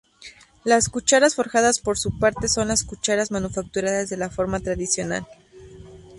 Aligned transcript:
Las 0.63 0.89
cucharas 0.89 1.35
forjadas, 1.35 1.77
por 1.79 1.95
su 1.95 2.17
parte, 2.17 2.47
son 2.47 2.69
las 2.69 2.83
cucharas 2.83 3.29
manufacturadas 3.29 4.09
de 4.09 4.17
la 4.17 4.31
forma 4.31 4.59
tradicional. 4.59 5.27